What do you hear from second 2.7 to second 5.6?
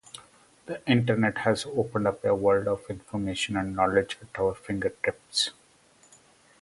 information and knowledge at our fingertips.